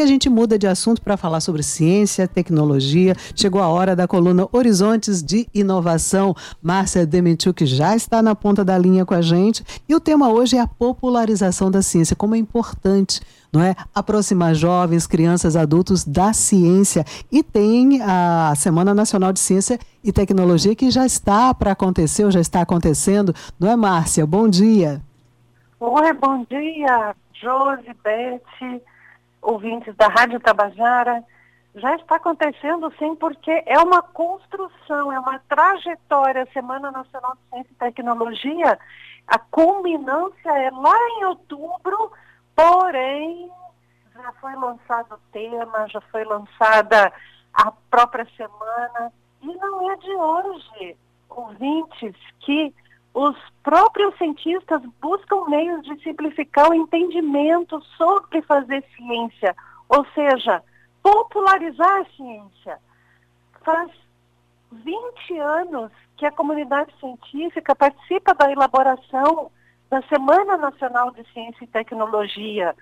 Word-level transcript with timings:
A 0.00 0.06
gente 0.06 0.30
muda 0.30 0.58
de 0.58 0.66
assunto 0.66 1.02
para 1.02 1.16
falar 1.16 1.40
sobre 1.40 1.62
ciência, 1.62 2.26
tecnologia. 2.26 3.14
Chegou 3.34 3.60
a 3.60 3.68
hora 3.68 3.94
da 3.94 4.08
coluna 4.08 4.48
Horizontes 4.50 5.22
de 5.22 5.46
Inovação. 5.52 6.34
Márcia 6.62 7.04
Demenchuk 7.04 7.66
já 7.66 7.94
está 7.94 8.22
na 8.22 8.34
ponta 8.34 8.64
da 8.64 8.78
linha 8.78 9.04
com 9.04 9.12
a 9.12 9.20
gente. 9.20 9.62
E 9.88 9.94
o 9.94 10.00
tema 10.00 10.30
hoje 10.30 10.56
é 10.56 10.60
a 10.60 10.66
popularização 10.66 11.70
da 11.70 11.82
ciência, 11.82 12.16
como 12.16 12.34
é 12.34 12.38
importante 12.38 13.20
não 13.52 13.60
é? 13.60 13.74
Aproximar 13.92 14.54
jovens, 14.54 15.06
crianças, 15.06 15.56
adultos 15.56 16.04
da 16.04 16.32
ciência. 16.32 17.04
E 17.32 17.42
tem 17.42 18.00
a 18.00 18.54
Semana 18.56 18.94
Nacional 18.94 19.32
de 19.32 19.40
Ciência 19.40 19.78
e 20.04 20.12
Tecnologia 20.12 20.74
que 20.76 20.90
já 20.90 21.04
está 21.04 21.52
para 21.52 21.72
acontecer, 21.72 22.24
ou 22.24 22.30
já 22.30 22.40
está 22.40 22.60
acontecendo, 22.60 23.34
não 23.58 23.68
é, 23.68 23.74
Márcia? 23.74 24.24
Bom 24.24 24.48
dia. 24.48 25.02
Oi, 25.80 26.12
bom 26.12 26.46
dia, 26.48 27.14
Josi, 27.32 27.90
Beth, 28.04 28.80
ouvintes 29.42 29.94
da 29.96 30.08
Rádio 30.08 30.40
Tabajara. 30.40 31.24
Já 31.74 31.94
está 31.96 32.16
acontecendo 32.16 32.92
sim, 32.98 33.14
porque 33.14 33.62
é 33.66 33.78
uma 33.78 34.02
construção, 34.02 35.12
é 35.12 35.18
uma 35.20 35.38
trajetória. 35.48 36.42
A 36.42 36.52
Semana 36.52 36.90
Nacional 36.90 37.34
de 37.34 37.50
Ciência 37.50 37.72
e 37.72 37.74
Tecnologia, 37.76 38.78
a 39.26 39.38
culminância 39.38 40.50
é 40.50 40.70
lá 40.70 40.96
em 41.16 41.24
outubro, 41.26 42.12
porém 42.56 43.50
já 44.14 44.32
foi 44.40 44.54
lançado 44.56 45.14
o 45.14 45.32
tema, 45.32 45.88
já 45.88 46.00
foi 46.00 46.24
lançada 46.24 47.12
a 47.54 47.72
própria 47.90 48.26
semana, 48.36 49.12
e 49.42 49.46
não 49.46 49.90
é 49.90 49.96
de 49.96 50.10
hoje, 50.10 50.96
ouvintes, 51.28 52.14
que 52.40 52.74
os 53.12 53.36
próprios 53.62 54.16
cientistas 54.16 54.82
buscam 55.00 55.46
meios 55.48 55.82
de 55.82 56.00
simplificar 56.02 56.70
o 56.70 56.74
entendimento 56.74 57.80
sobre 57.96 58.40
fazer 58.42 58.84
ciência, 58.96 59.54
ou 59.88 60.06
seja, 60.14 60.62
popularizar 61.02 62.00
a 62.00 62.04
ciência. 62.16 62.78
Faz 63.62 63.90
20 64.70 65.38
anos 65.38 65.90
que 66.16 66.24
a 66.24 66.30
comunidade 66.30 66.92
científica 67.00 67.74
participa 67.74 68.34
da 68.34 68.50
elaboração 68.50 69.50
da 69.88 70.00
Semana 70.02 70.56
Nacional 70.56 71.10
de 71.10 71.24
Ciência 71.32 71.64
e 71.64 71.66
Tecnologia 71.66 72.76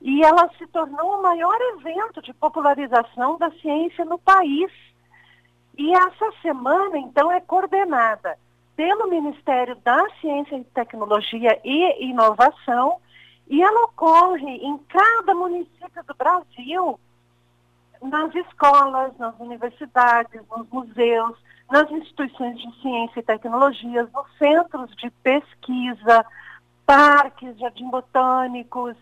e 0.00 0.24
ela 0.24 0.50
se 0.56 0.66
tornou 0.68 1.18
o 1.18 1.22
maior 1.22 1.56
evento 1.76 2.22
de 2.22 2.32
popularização 2.34 3.36
da 3.36 3.50
ciência 3.52 4.04
no 4.04 4.18
país. 4.18 4.70
E 5.76 5.92
essa 5.92 6.32
semana, 6.40 6.98
então, 6.98 7.30
é 7.30 7.40
coordenada 7.40 8.38
pelo 8.76 9.08
Ministério 9.08 9.76
da 9.76 10.04
Ciência 10.20 10.56
e 10.56 10.64
Tecnologia 10.64 11.60
e 11.64 12.04
Inovação, 12.04 12.98
e 13.48 13.62
ela 13.62 13.84
ocorre 13.84 14.56
em 14.56 14.78
cada 14.88 15.34
município 15.34 16.02
do 16.06 16.14
Brasil, 16.14 16.98
nas 18.02 18.34
escolas, 18.34 19.16
nas 19.18 19.38
universidades, 19.38 20.40
nos 20.50 20.68
museus, 20.70 21.36
nas 21.70 21.90
instituições 21.90 22.58
de 22.58 22.80
ciência 22.80 23.20
e 23.20 23.22
tecnologia, 23.22 24.08
nos 24.12 24.38
centros 24.38 24.94
de 24.96 25.10
pesquisa, 25.22 26.24
parques, 26.86 27.58
jardim 27.58 27.88
botânicos. 27.88 28.96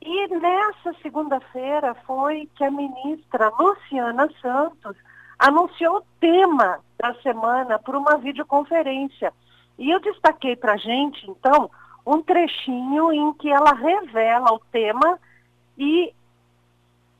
E 0.00 0.28
nessa 0.28 0.94
segunda-feira 1.02 1.94
foi 2.06 2.48
que 2.54 2.64
a 2.64 2.70
ministra 2.70 3.50
Luciana 3.58 4.28
Santos 4.40 4.96
anunciou 5.38 5.98
o 5.98 6.04
tema 6.20 6.80
da 6.98 7.14
semana 7.22 7.78
por 7.78 7.94
uma 7.94 8.16
videoconferência. 8.16 9.32
E 9.78 9.90
eu 9.90 10.00
destaquei 10.00 10.56
para 10.56 10.74
a 10.74 10.78
gente, 10.78 11.30
então, 11.30 11.70
um 12.06 12.22
trechinho 12.22 13.12
em 13.12 13.32
que 13.34 13.50
ela 13.50 13.72
revela 13.72 14.52
o 14.52 14.60
tema 14.70 15.18
e 15.76 16.14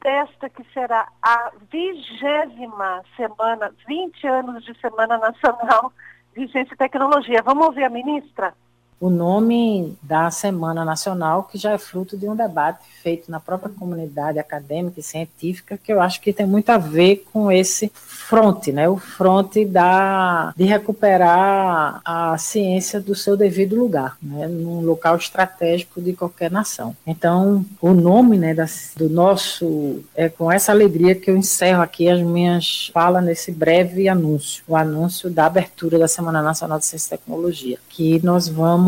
esta 0.05 0.49
que 0.49 0.65
será 0.73 1.09
a 1.21 1.51
vigésima 1.71 3.03
semana, 3.17 3.75
20 3.89 4.27
anos 4.27 4.65
de 4.65 4.79
Semana 4.79 5.19
Nacional 5.19 5.93
de 6.35 6.47
Ciência 6.53 6.75
e 6.75 6.77
Tecnologia. 6.77 7.43
Vamos 7.43 7.67
ouvir 7.67 7.85
a 7.85 7.91
ministra? 7.91 8.55
O 8.99 9.11
nome 9.11 9.97
da 10.03 10.31
Semana 10.31 10.85
Nacional, 10.85 11.45
que 11.45 11.59
já 11.59 11.73
é 11.73 11.79
fruto 11.79 12.17
de 12.17 12.29
um 12.29 12.35
debate 12.35 12.85
feito 13.03 13.31
na 13.31 13.39
própria 13.39 13.71
comunidade 13.71 14.39
acadêmica 14.39 15.01
e 15.01 15.03
científica, 15.03 15.79
que 15.79 15.93
eu 15.93 16.01
acho 16.01 16.21
que 16.21 16.33
tem 16.33 16.47
muito 16.47 16.71
a 16.71 16.79
ver 16.79 17.25
com 17.33 17.53
esse 17.53 17.93
fronte, 17.95 18.73
né? 18.73 18.89
O 18.89 18.97
fronte 18.97 19.65
da, 19.65 20.53
de 20.57 20.65
recuperar 20.65 22.01
a 22.05 22.39
ciência 22.39 23.01
do 23.01 23.15
seu 23.15 23.37
devido 23.37 23.77
lugar, 23.77 24.17
né? 24.23 24.49
Num 24.49 24.81
local 24.81 25.17
estratégico 25.17 26.01
de 26.01 26.15
qualquer 26.15 26.51
nação. 26.51 26.97
Então, 27.07 27.65
o 27.81 27.93
nome, 27.93 28.39
né, 28.39 28.55
da, 28.55 28.67
do 28.97 29.11
nosso 29.11 30.03
é 30.15 30.29
com 30.29 30.51
essa 30.51 30.73
alegria 30.73 31.15
que 31.15 31.31
eu 31.31 31.37
encerro 31.37 31.83
aqui 31.83 32.09
as 32.09 32.21
minhas 32.23 32.91
falas 32.93 33.23
nesse 33.23 33.53
breve 33.53 34.09
anúncio, 34.09 34.65
o 34.67 34.75
anúncio 34.75 35.29
da 35.29 35.47
abertura 35.47 35.99
da 35.99 36.09
Semana 36.09 36.43
Nacional 36.43 36.79
de 36.79 36.87
Ciência 36.87 37.15
e 37.15 37.19
Tecnologia, 37.19 37.79
que 37.89 38.25
nós 38.25 38.49
vamos 38.49 38.86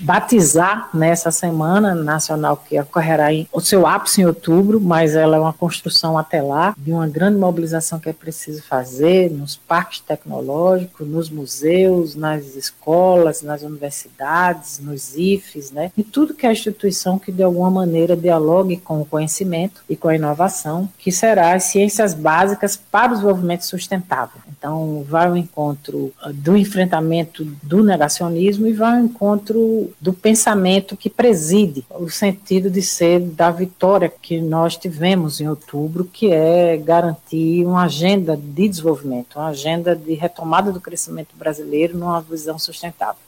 batizar 0.00 0.88
nessa 0.94 1.30
semana 1.30 1.94
nacional 1.94 2.56
que 2.56 2.78
ocorrerá 2.78 3.32
em 3.32 3.48
o 3.52 3.60
seu 3.60 3.86
ápice 3.86 4.20
em 4.20 4.26
outubro, 4.26 4.80
mas 4.80 5.14
ela 5.14 5.36
é 5.36 5.40
uma 5.40 5.52
construção 5.52 6.16
até 6.16 6.40
lá 6.42 6.74
de 6.78 6.92
uma 6.92 7.06
grande 7.08 7.38
mobilização 7.38 7.98
que 7.98 8.08
é 8.08 8.12
preciso 8.12 8.62
fazer 8.62 9.30
nos 9.30 9.56
parques 9.56 10.00
tecnológicos, 10.00 11.06
nos 11.06 11.30
museus, 11.30 12.14
nas 12.14 12.54
escolas, 12.54 13.42
nas 13.42 13.62
universidades, 13.62 14.78
nos 14.78 15.16
IFES, 15.16 15.70
né? 15.72 15.90
E 15.96 16.02
tudo 16.02 16.34
que 16.34 16.46
é 16.46 16.52
instituição 16.52 17.18
que 17.18 17.32
de 17.32 17.42
alguma 17.42 17.70
maneira 17.70 18.16
dialogue 18.16 18.76
com 18.76 19.00
o 19.00 19.06
conhecimento 19.06 19.82
e 19.88 19.96
com 19.96 20.08
a 20.08 20.14
inovação, 20.14 20.88
que 20.98 21.10
será 21.10 21.54
as 21.54 21.64
ciências 21.64 22.14
básicas 22.14 22.76
para 22.76 23.12
o 23.12 23.14
desenvolvimento 23.14 23.62
sustentável. 23.62 24.40
Então, 24.58 25.04
vai 25.08 25.26
ao 25.26 25.36
encontro 25.36 26.12
ah, 26.20 26.30
do 26.32 26.56
enfrentamento 26.56 27.44
do 27.62 27.82
negacionismo 27.84 28.66
e 28.66 28.72
vai 28.72 28.98
ao 28.98 29.04
encontro 29.04 29.27
do 29.36 30.12
pensamento 30.12 30.96
que 30.96 31.10
preside 31.10 31.84
o 31.90 32.08
sentido 32.08 32.70
de 32.70 32.82
ser 32.82 33.20
da 33.20 33.50
vitória 33.50 34.08
que 34.08 34.40
nós 34.40 34.76
tivemos 34.76 35.40
em 35.40 35.48
outubro, 35.48 36.04
que 36.04 36.32
é 36.32 36.76
garantir 36.76 37.64
uma 37.66 37.84
agenda 37.84 38.36
de 38.36 38.68
desenvolvimento, 38.68 39.38
uma 39.38 39.48
agenda 39.48 39.94
de 39.94 40.14
retomada 40.14 40.72
do 40.72 40.80
crescimento 40.80 41.36
brasileiro 41.36 41.96
numa 41.96 42.20
visão 42.20 42.58
sustentável. 42.58 43.22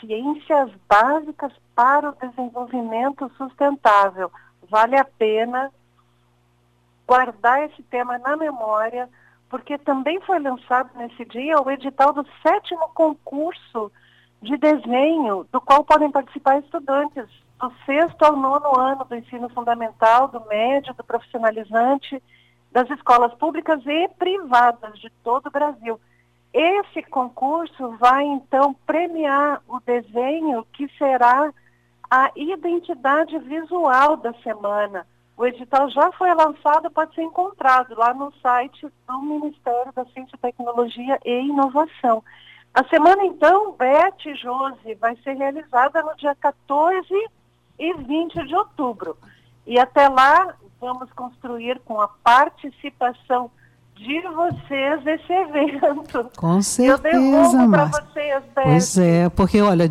Ciências 0.00 0.70
básicas 0.88 1.52
para 1.74 2.10
o 2.10 2.16
desenvolvimento 2.20 3.30
sustentável. 3.36 4.30
Vale 4.68 4.96
a 4.96 5.04
pena 5.04 5.70
guardar 7.06 7.64
esse 7.64 7.82
tema 7.84 8.18
na 8.18 8.36
memória, 8.36 9.08
porque 9.48 9.76
também 9.78 10.20
foi 10.22 10.38
lançado 10.38 10.90
nesse 10.96 11.24
dia 11.26 11.60
o 11.60 11.70
edital 11.70 12.12
do 12.12 12.26
sétimo 12.42 12.88
concurso 12.94 13.92
de 14.42 14.56
desenho, 14.56 15.46
do 15.52 15.60
qual 15.60 15.84
podem 15.84 16.10
participar 16.10 16.58
estudantes 16.58 17.26
do 17.60 17.72
sexto 17.86 18.22
ao 18.24 18.36
nono 18.36 18.78
ano 18.78 19.04
do 19.04 19.14
ensino 19.14 19.48
fundamental, 19.48 20.26
do 20.28 20.44
médio, 20.46 20.92
do 20.94 21.04
profissionalizante, 21.04 22.20
das 22.72 22.90
escolas 22.90 23.32
públicas 23.34 23.80
e 23.86 24.08
privadas 24.18 24.98
de 24.98 25.08
todo 25.22 25.46
o 25.46 25.50
Brasil. 25.50 26.00
Esse 26.52 27.02
concurso 27.04 27.96
vai, 27.98 28.24
então, 28.24 28.74
premiar 28.86 29.62
o 29.68 29.78
desenho 29.80 30.66
que 30.72 30.88
será 30.98 31.52
a 32.10 32.30
identidade 32.34 33.38
visual 33.38 34.16
da 34.16 34.34
semana. 34.42 35.06
O 35.36 35.46
edital 35.46 35.88
já 35.88 36.12
foi 36.12 36.34
lançado, 36.34 36.90
pode 36.90 37.14
ser 37.14 37.22
encontrado 37.22 37.94
lá 37.96 38.12
no 38.12 38.32
site 38.42 38.86
do 39.06 39.22
Ministério 39.22 39.92
da 39.94 40.04
Ciência, 40.06 40.36
Tecnologia 40.42 41.18
e 41.24 41.40
Inovação. 41.40 42.22
A 42.74 42.84
semana, 42.84 43.24
então, 43.24 43.74
Beth 43.78 44.24
e 44.24 44.34
Josi, 44.34 44.94
vai 44.98 45.14
ser 45.22 45.34
realizada 45.34 46.02
no 46.02 46.16
dia 46.16 46.34
14 46.34 47.06
e 47.78 47.94
20 47.94 48.46
de 48.46 48.54
outubro. 48.54 49.16
E 49.66 49.78
até 49.78 50.08
lá, 50.08 50.54
vamos 50.80 51.12
construir 51.12 51.80
com 51.84 52.00
a 52.00 52.08
participação 52.08 53.50
de 53.94 54.20
vocês 54.22 55.06
esse 55.06 55.32
evento. 55.32 56.30
Com 56.36 56.62
certeza, 56.62 57.66
Márcia. 57.66 58.04
vocês, 58.04 58.42
Beth. 58.54 58.62
Pois 58.64 58.98
é, 58.98 59.28
porque, 59.28 59.60
olha, 59.60 59.86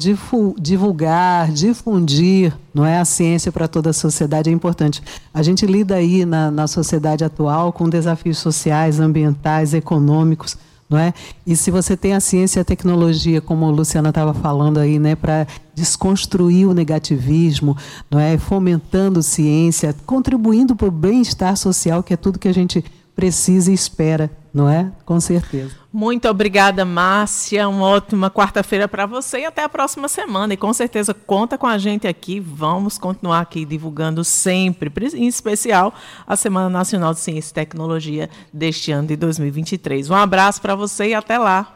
divulgar, 0.58 1.52
difundir, 1.52 2.52
não 2.74 2.84
é 2.84 3.00
a 3.00 3.06
ciência 3.06 3.52
para 3.52 3.68
toda 3.68 3.92
a 3.92 3.94
sociedade 3.94 4.50
é 4.50 4.54
importante. 4.54 5.04
A 5.32 5.44
gente 5.44 5.68
lida 5.68 5.96
aí 5.96 6.26
na, 6.26 6.50
na 6.50 6.66
sociedade 6.66 7.24
atual 7.24 7.72
com 7.72 7.88
desafios 7.88 8.40
sociais, 8.40 9.00
ambientais, 9.00 9.76
econômicos, 9.76 10.58
não 10.92 11.00
é? 11.00 11.14
E 11.48 11.56
se 11.56 11.72
você 11.72 11.96
tem 11.96 12.14
a 12.14 12.20
ciência 12.20 12.60
e 12.60 12.62
a 12.62 12.66
tecnologia, 12.66 13.40
como 13.40 13.66
a 13.66 13.72
Luciana 13.72 14.10
estava 14.10 14.34
falando 14.34 14.78
aí, 14.78 15.00
né, 15.00 15.16
para 15.16 15.48
desconstruir 15.74 16.68
o 16.68 16.74
negativismo, 16.74 17.78
não 18.10 18.20
é? 18.20 18.38
Fomentando 18.38 19.24
ciência, 19.24 19.96
contribuindo 20.06 20.76
para 20.76 20.90
o 20.90 20.92
bem-estar 20.92 21.56
social, 21.56 22.04
que 22.04 22.14
é 22.14 22.18
tudo 22.18 22.38
que 22.38 22.50
a 22.50 22.54
gente 22.54 22.84
precisa 23.16 23.72
e 23.72 23.74
espera 23.74 24.30
não 24.54 24.70
é? 24.70 24.92
Com 25.06 25.20
certeza. 25.20 25.76
Muito 25.94 26.28
obrigada, 26.28 26.84
Márcia. 26.84 27.68
Uma 27.68 27.88
ótima 27.88 28.30
quarta-feira 28.30 28.88
para 28.88 29.06
você 29.06 29.40
e 29.40 29.46
até 29.46 29.64
a 29.64 29.70
próxima 29.70 30.08
semana. 30.08 30.54
E 30.54 30.58
com 30.58 30.74
certeza 30.74 31.14
conta 31.14 31.58
com 31.58 31.68
a 31.68 31.78
gente 31.78 32.08
aqui. 32.08 32.40
Vamos 32.40 32.98
continuar 32.98 33.40
aqui 33.40 33.64
divulgando 33.66 34.24
sempre, 34.24 34.92
em 35.14 35.28
especial 35.28 35.94
a 36.28 36.36
Semana 36.36 36.70
Nacional 36.70 37.14
de 37.14 37.20
Ciência 37.20 37.52
e 37.52 37.54
Tecnologia 37.54 38.30
deste 38.54 38.92
ano 38.92 39.08
de 39.08 39.16
2023. 39.16 40.10
Um 40.10 40.16
abraço 40.16 40.62
para 40.62 40.76
você 40.76 41.10
e 41.10 41.14
até 41.14 41.38
lá. 41.38 41.68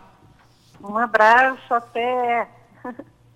Um 0.83 0.97
abraço, 0.97 1.73
até. 1.73 2.47